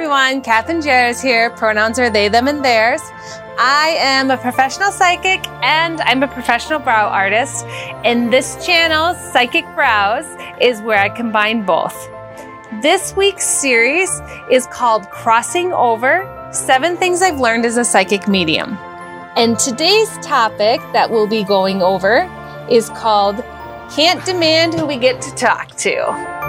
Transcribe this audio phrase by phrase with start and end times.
[0.00, 1.50] everyone, Catherine Jarris here.
[1.50, 3.02] Pronouns are they, them, and theirs.
[3.58, 7.66] I am a professional psychic and I'm a professional brow artist.
[8.02, 10.24] And this channel, Psychic Brows,
[10.58, 11.94] is where I combine both.
[12.80, 14.08] This week's series
[14.50, 18.78] is called Crossing Over Seven Things I've Learned as a Psychic Medium.
[19.36, 22.22] And today's topic that we'll be going over
[22.70, 23.44] is called
[23.90, 26.39] Can't Demand Who We Get to Talk to.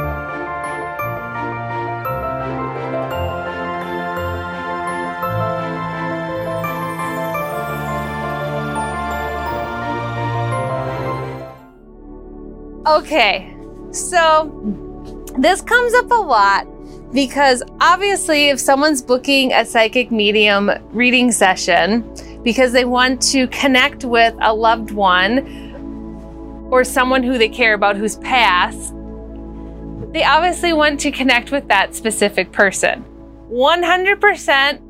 [12.88, 13.56] Okay,
[13.92, 14.52] so
[15.38, 16.66] this comes up a lot
[17.14, 22.02] because obviously, if someone's booking a psychic medium reading session
[22.44, 27.98] because they want to connect with a loved one or someone who they care about
[27.98, 28.94] who's passed,
[30.12, 33.06] they obviously want to connect with that specific person.
[33.52, 34.82] 100%,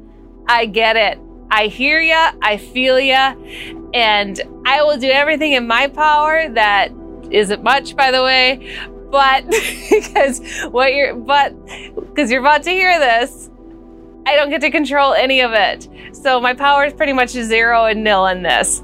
[0.48, 1.20] I get it.
[1.50, 3.36] I hear ya, I feel ya,
[3.94, 6.90] and I will do everything in my power that
[7.32, 8.78] isn't much, by the way.
[9.12, 9.46] But
[9.90, 11.54] because what you're, but
[11.96, 13.50] because you're about to hear this,
[14.26, 15.88] I don't get to control any of it.
[16.14, 18.82] So my power is pretty much zero and nil in this.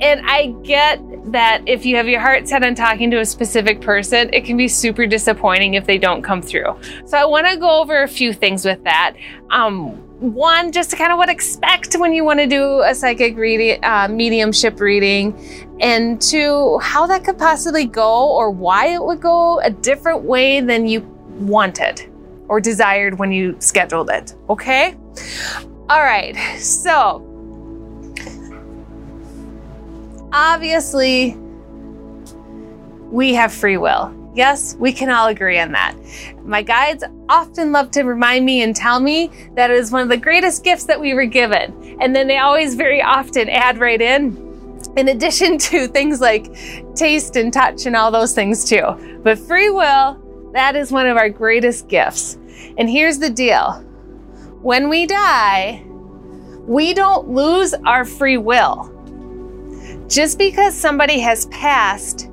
[0.00, 1.00] And I get
[1.30, 4.56] that if you have your heart set on talking to a specific person, it can
[4.56, 6.76] be super disappointing if they don't come through.
[7.06, 9.14] So I want to go over a few things with that.
[9.50, 13.36] Um, one, just to kind of what expect when you want to do a psychic
[13.36, 15.34] reading, uh, mediumship reading,
[15.80, 20.60] and two, how that could possibly go or why it would go a different way
[20.60, 21.00] than you
[21.40, 22.08] wanted
[22.48, 24.36] or desired when you scheduled it.
[24.48, 24.96] Okay?
[25.88, 27.26] All right, so
[30.32, 31.36] obviously,
[33.10, 34.21] we have free will.
[34.34, 35.94] Yes, we can all agree on that.
[36.42, 40.08] My guides often love to remind me and tell me that it is one of
[40.08, 41.98] the greatest gifts that we were given.
[42.00, 46.54] And then they always very often add right in, in addition to things like
[46.94, 49.20] taste and touch and all those things too.
[49.22, 50.18] But free will,
[50.54, 52.38] that is one of our greatest gifts.
[52.78, 53.84] And here's the deal
[54.62, 55.84] when we die,
[56.66, 58.88] we don't lose our free will.
[60.08, 62.28] Just because somebody has passed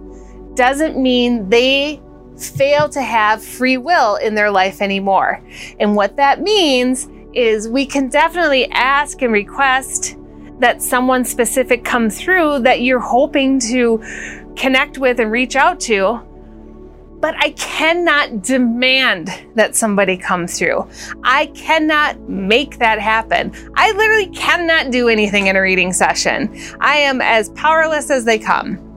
[0.59, 2.01] doesn't mean they
[2.37, 5.41] fail to have free will in their life anymore.
[5.79, 10.17] And what that means is we can definitely ask and request
[10.59, 14.03] that someone specific come through that you're hoping to
[14.57, 16.19] connect with and reach out to.
[17.21, 20.89] But I cannot demand that somebody come through.
[21.23, 23.53] I cannot make that happen.
[23.75, 26.53] I literally cannot do anything in a reading session.
[26.81, 28.88] I am as powerless as they come.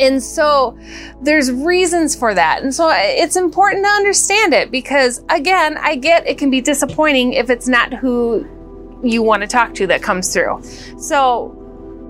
[0.00, 0.76] And so
[1.20, 2.62] there's reasons for that.
[2.62, 7.34] And so it's important to understand it because, again, I get it can be disappointing
[7.34, 8.48] if it's not who
[9.04, 10.62] you want to talk to that comes through.
[10.98, 11.56] So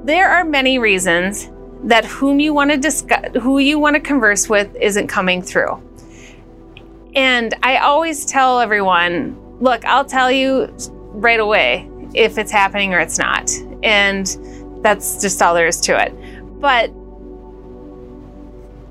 [0.04, 1.50] there are many reasons
[1.84, 5.82] that whom you want to discuss, who you want to converse with isn't coming through.
[7.14, 10.74] And I always tell everyone, look, I'll tell you
[11.12, 13.50] right away if it's happening or it's not.
[13.82, 14.26] And
[14.82, 16.14] that's just all there is to it.
[16.60, 16.92] But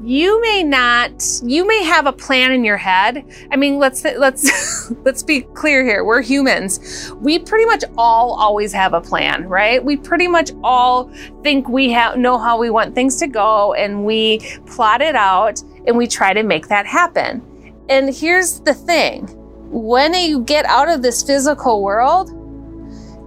[0.01, 3.25] you may not you may have a plan in your head.
[3.51, 6.03] I mean let's let's let's be clear here.
[6.03, 7.11] We're humans.
[7.17, 9.83] We pretty much all always have a plan right?
[9.83, 11.11] We pretty much all
[11.43, 15.61] think we have know how we want things to go and we plot it out
[15.85, 17.45] and we try to make that happen.
[17.89, 19.27] And here's the thing.
[19.71, 22.35] When you get out of this physical world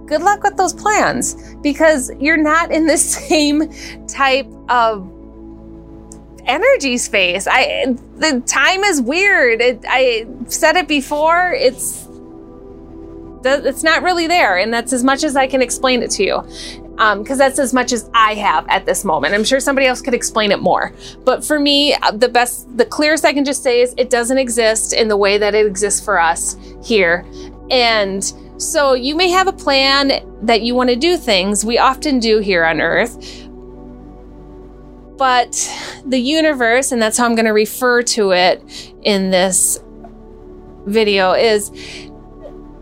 [0.05, 3.71] good luck with those plans because you're not in the same
[4.07, 5.09] type of
[6.45, 7.47] energy space.
[7.49, 9.61] I the time is weird.
[9.61, 11.53] It, I said it before.
[11.53, 12.07] It's
[13.45, 16.41] it's not really there, and that's as much as I can explain it to you.
[16.93, 19.33] Because um, that's as much as I have at this moment.
[19.33, 20.93] I'm sure somebody else could explain it more.
[21.25, 24.37] But for me, uh, the best, the clearest I can just say is it doesn't
[24.37, 27.25] exist in the way that it exists for us here.
[27.71, 28.23] And
[28.57, 31.65] so you may have a plan that you want to do things.
[31.65, 33.42] We often do here on Earth
[35.17, 35.71] but
[36.05, 39.79] the universe, and that's how I'm going to refer to it in this
[40.85, 41.71] video, is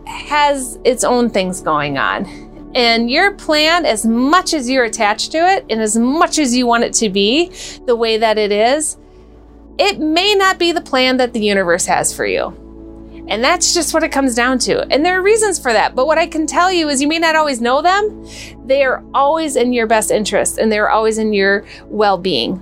[0.06, 2.26] has its own things going on.
[2.74, 6.66] And your plan, as much as you're attached to it and as much as you
[6.66, 7.50] want it to be
[7.86, 8.96] the way that it is,
[9.78, 12.56] it may not be the plan that the universe has for you.
[13.28, 14.86] And that's just what it comes down to.
[14.92, 15.94] And there are reasons for that.
[15.94, 18.26] But what I can tell you is you may not always know them.
[18.66, 22.60] They are always in your best interest and they're always in your well being.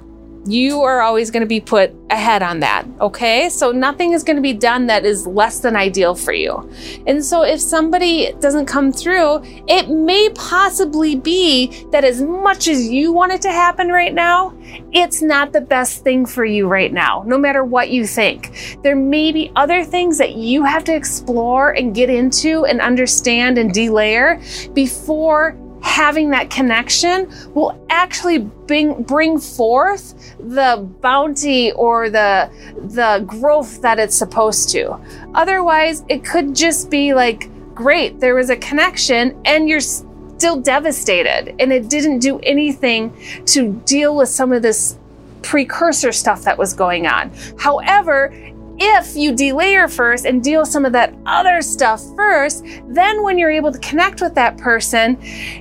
[0.51, 2.87] You are always going to be put ahead on that.
[3.01, 3.49] Okay.
[3.49, 6.71] So nothing is going to be done that is less than ideal for you.
[7.07, 12.89] And so if somebody doesn't come through, it may possibly be that as much as
[12.89, 14.57] you want it to happen right now,
[14.93, 18.79] it's not the best thing for you right now, no matter what you think.
[18.83, 23.59] There may be other things that you have to explore and get into and understand
[23.59, 24.41] and delayer
[24.75, 33.81] before having that connection will actually bring, bring forth the bounty or the, the growth
[33.83, 34.99] that it's supposed to.
[35.35, 41.55] Otherwise, it could just be like, great, there was a connection and you're still devastated
[41.59, 43.15] and it didn't do anything
[43.47, 44.99] to deal with some of this
[45.43, 47.31] precursor stuff that was going on.
[47.59, 48.35] However,
[48.81, 53.51] if you delayer first and deal some of that other stuff first, then when you're
[53.51, 55.19] able to connect with that person,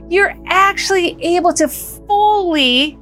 [0.10, 2.98] you're actually able to fully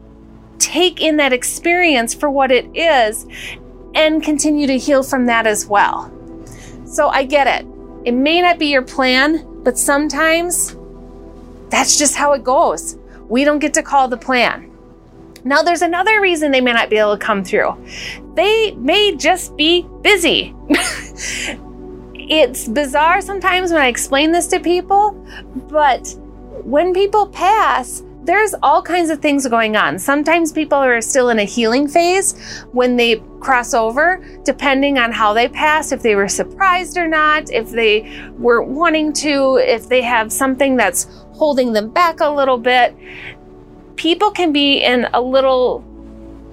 [0.58, 3.28] take in that experience for what it is
[3.94, 6.12] and continue to heal from that as well.
[6.86, 7.68] So I get it.
[8.04, 10.76] It may not be your plan, but sometimes
[11.70, 12.98] that's just how it goes.
[13.28, 14.67] We don't get to call the plan.
[15.44, 17.78] Now, there's another reason they may not be able to come through.
[18.36, 20.56] They may just be busy.
[22.14, 25.12] it's bizarre sometimes when I explain this to people,
[25.70, 26.16] but
[26.64, 29.98] when people pass, there's all kinds of things going on.
[29.98, 35.32] Sometimes people are still in a healing phase when they cross over, depending on how
[35.32, 40.02] they pass, if they were surprised or not, if they were wanting to, if they
[40.02, 42.94] have something that's holding them back a little bit
[43.98, 45.84] people can be in a little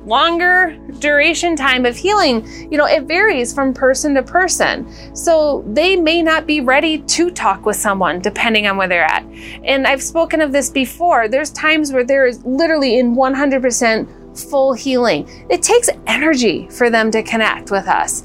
[0.07, 4.87] longer duration time of healing, you know, it varies from person to person.
[5.17, 9.25] So they may not be ready to talk with someone depending on where they're at.
[9.65, 11.29] And I've spoken of this before.
[11.29, 15.29] There's times where there is literally in 100% full healing.
[15.49, 18.25] It takes energy for them to connect with us.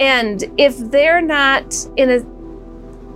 [0.00, 2.39] And if they're not in a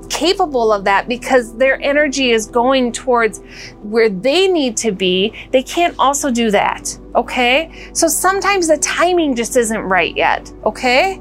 [0.05, 3.41] capable of that because their energy is going towards
[3.83, 6.99] where they need to be, they can't also do that.
[7.15, 7.91] Okay.
[7.93, 10.53] So sometimes the timing just isn't right yet.
[10.65, 11.21] Okay.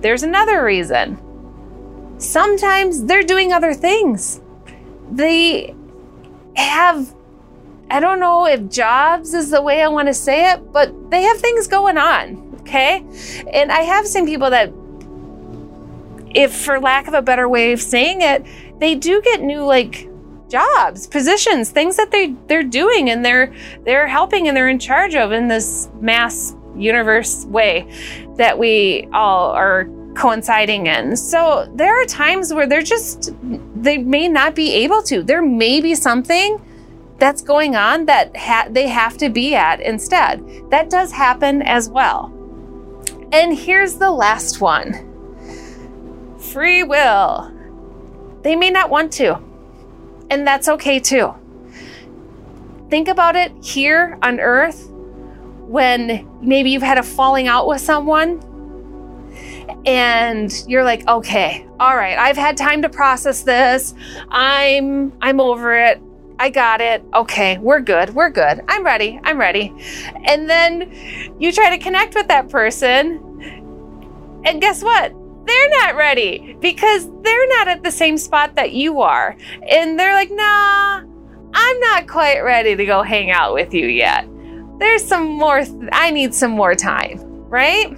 [0.00, 1.18] There's another reason.
[2.18, 4.40] Sometimes they're doing other things.
[5.10, 5.74] They
[6.56, 7.14] have,
[7.90, 11.22] I don't know if jobs is the way I want to say it, but they
[11.22, 12.56] have things going on.
[12.60, 13.04] Okay.
[13.52, 14.72] And I have seen people that
[16.36, 18.44] if for lack of a better way of saying it,
[18.78, 20.08] they do get new like
[20.48, 23.52] jobs, positions, things that they they're doing and they're
[23.84, 27.90] they're helping and they're in charge of in this mass universe way
[28.36, 31.16] that we all are coinciding in.
[31.16, 33.32] So there are times where they're just
[33.74, 35.22] they may not be able to.
[35.22, 36.60] There may be something
[37.18, 40.44] that's going on that ha- they have to be at instead.
[40.70, 42.30] That does happen as well.
[43.32, 45.15] And here's the last one
[46.56, 47.52] free will.
[48.40, 49.38] They may not want to,
[50.30, 51.34] and that's okay too.
[52.88, 54.88] Think about it here on earth
[55.68, 58.40] when maybe you've had a falling out with someone
[59.84, 63.92] and you're like, "Okay, all right, I've had time to process this.
[64.30, 66.00] I'm I'm over it.
[66.38, 67.04] I got it.
[67.12, 68.14] Okay, we're good.
[68.14, 68.64] We're good.
[68.66, 69.20] I'm ready.
[69.24, 69.74] I'm ready."
[70.24, 73.20] And then you try to connect with that person
[74.46, 75.12] and guess what?
[75.46, 79.36] They're not ready because they're not at the same spot that you are.
[79.68, 81.02] And they're like, nah,
[81.54, 84.28] I'm not quite ready to go hang out with you yet.
[84.78, 87.96] There's some more, th- I need some more time, right?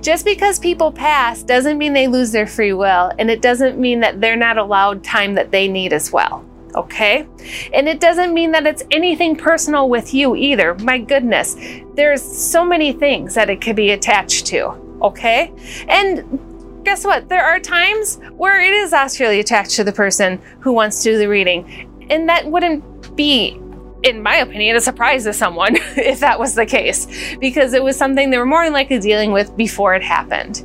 [0.00, 4.00] Just because people pass doesn't mean they lose their free will, and it doesn't mean
[4.00, 6.44] that they're not allowed time that they need as well.
[6.74, 7.26] Okay?
[7.72, 10.74] And it doesn't mean that it's anything personal with you either.
[10.76, 11.56] My goodness,
[11.94, 15.52] there's so many things that it could be attached to okay?
[15.88, 17.28] And guess what?
[17.28, 21.18] There are times where it is actually attached to the person who wants to do
[21.18, 22.06] the reading.
[22.10, 23.60] And that wouldn't be,
[24.04, 27.96] in my opinion, a surprise to someone if that was the case, because it was
[27.96, 30.64] something they were more than likely dealing with before it happened.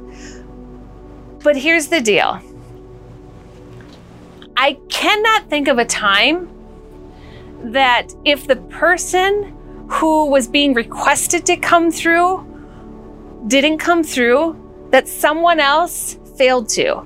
[1.44, 2.40] But here's the deal
[4.56, 6.50] I cannot think of a time
[7.64, 9.58] that if the person
[9.88, 12.48] who was being requested to come through
[13.48, 14.58] didn't come through
[14.92, 17.06] that someone else failed to.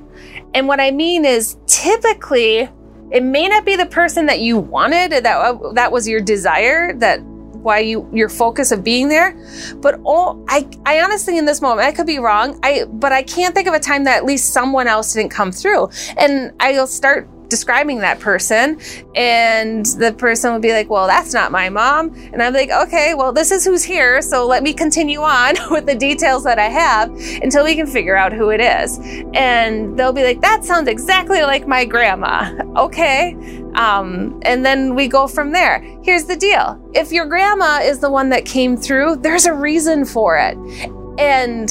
[0.54, 2.70] And what I mean is typically
[3.12, 6.94] it may not be the person that you wanted that uh, that was your desire
[6.94, 7.22] that
[7.66, 9.38] why you your focus of being there.
[9.78, 12.60] But all I I honestly in this moment I could be wrong.
[12.64, 15.52] I but I can't think of a time that at least someone else didn't come
[15.52, 15.90] through.
[16.18, 18.80] And I'll start describing that person
[19.16, 22.14] and the person would be like well that's not my mom.
[22.34, 25.86] And i'm like okay well this is who's here so let me continue on with
[25.86, 27.10] the details that i have
[27.42, 29.00] until we can figure out who it is.
[29.34, 32.52] And they'll be like that sounds exactly like my grandma.
[32.76, 33.36] Okay
[33.76, 35.80] um, and then we go from there.
[36.02, 36.82] Here's the deal.
[36.94, 40.58] If your grandma is the one that came through there's a reason for it.
[41.18, 41.70] And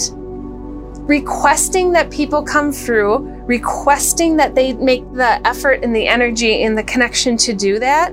[1.07, 6.79] requesting that people come through, requesting that they make the effort and the energy and
[6.79, 8.13] the connection to do that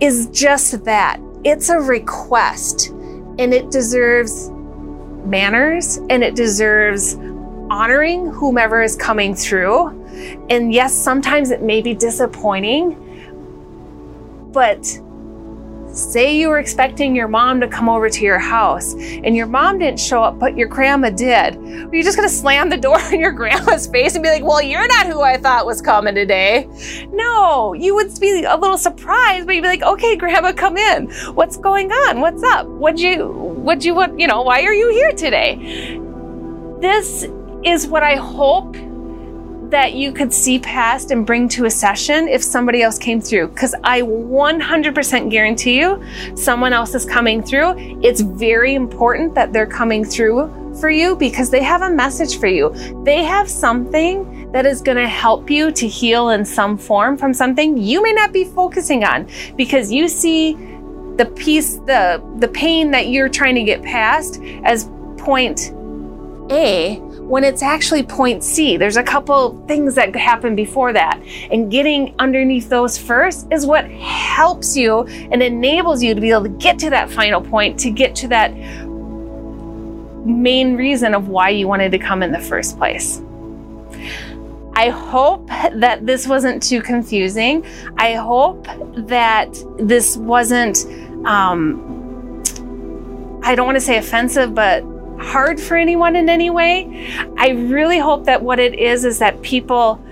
[0.00, 1.20] is just that.
[1.44, 4.50] It's a request and it deserves
[5.26, 7.14] manners and it deserves
[7.70, 9.88] honoring whomever is coming through.
[10.48, 12.92] And yes, sometimes it may be disappointing,
[14.52, 15.00] but
[15.94, 19.78] Say you were expecting your mom to come over to your house and your mom
[19.78, 21.56] didn't show up, but your grandma did.
[21.56, 24.60] Are you just gonna slam the door in your grandma's face and be like, well,
[24.60, 26.68] you're not who I thought was coming today?
[27.12, 31.12] No, you would be a little surprised, but you'd be like, okay, grandma, come in.
[31.34, 32.20] What's going on?
[32.20, 32.66] What's up?
[32.66, 36.00] What'd you, what'd you, what, you know, why are you here today?
[36.80, 37.28] This
[37.64, 38.74] is what I hope
[39.70, 43.48] that you could see past and bring to a session if somebody else came through.
[43.48, 46.02] Because I 100% guarantee you
[46.36, 47.74] someone else is coming through.
[48.02, 50.48] It's very important that they're coming through
[50.80, 52.74] for you because they have a message for you.
[53.04, 57.34] They have something that is going to help you to heal in some form from
[57.34, 60.54] something you may not be focusing on because you see
[61.16, 65.72] the piece, the, the pain that you're trying to get past as point
[66.50, 68.76] A when it's actually point C.
[68.76, 71.18] There's a couple things that happen before that.
[71.50, 76.42] And getting underneath those first is what helps you and enables you to be able
[76.42, 78.54] to get to that final point, to get to that
[80.26, 83.22] main reason of why you wanted to come in the first place.
[84.76, 87.64] I hope that this wasn't too confusing.
[87.96, 88.66] I hope
[88.96, 90.84] that this wasn't,
[91.24, 92.42] um,
[93.42, 94.84] I don't want to say offensive, but
[95.18, 97.08] hard for anyone in any way.
[97.36, 100.02] I really hope that what it is is that people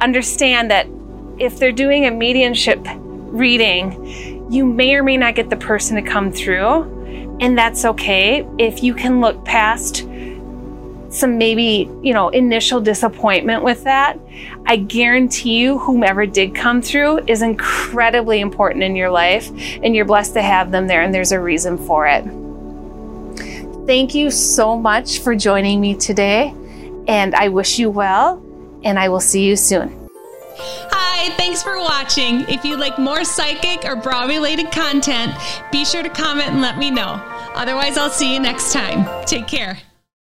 [0.00, 0.86] understand that
[1.38, 6.02] if they're doing a mediumship reading, you may or may not get the person to
[6.02, 8.46] come through, and that's okay.
[8.58, 10.06] If you can look past
[11.10, 14.18] some maybe, you know, initial disappointment with that,
[14.66, 19.50] I guarantee you whomever did come through is incredibly important in your life
[19.82, 22.24] and you're blessed to have them there and there's a reason for it.
[23.90, 26.54] Thank you so much for joining me today,
[27.08, 28.40] and I wish you well,
[28.84, 30.08] and I will see you soon.
[30.56, 32.42] Hi, thanks for watching.
[32.42, 35.32] If you'd like more psychic or bra related content,
[35.72, 37.20] be sure to comment and let me know.
[37.56, 39.08] Otherwise, I'll see you next time.
[39.26, 39.76] Take care.